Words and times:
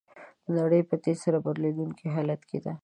نړۍ 0.57 0.81
په 0.89 0.95
تېزۍ 1.03 1.21
سره 1.23 1.37
بدلیدونکي 1.45 2.05
حالت 2.15 2.41
کې 2.49 2.59
ده. 2.65 2.73